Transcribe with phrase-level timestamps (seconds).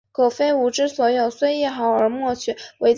[0.13, 2.55] 康熙五十年任福建巡抚。